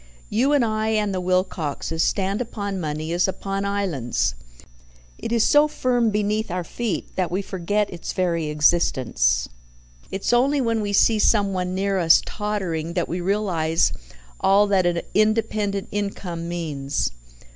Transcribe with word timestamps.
You 0.31 0.51
and 0.51 0.65
I 0.65 0.87
and 0.87 1.13
the 1.13 1.21
Wilcoxes 1.21 2.01
stand 2.01 2.41
upon 2.41 2.79
money 2.81 3.13
as 3.13 3.27
upon 3.27 3.65
islands. 3.65 4.33
It 5.19 5.31
is 5.31 5.43
so 5.43 5.67
firm 5.67 6.09
beneath 6.09 6.49
our 6.49 6.63
feet 6.63 7.15
that 7.17 7.29
we 7.29 7.43
forget 7.43 7.91
its 7.93 8.11
very 8.11 8.47
existence. 8.47 9.47
It's 10.09 10.33
only 10.33 10.59
when 10.59 10.81
we 10.81 10.91
see 10.91 11.19
someone 11.19 11.75
near 11.75 11.99
us 11.99 12.23
tottering 12.25 12.95
that 12.95 13.07
we 13.07 13.21
realize 13.21 13.93
all 14.39 14.65
that 14.65 14.87
an 14.87 15.01
independent 15.13 15.87
income 15.91 16.49
means. 16.49 17.11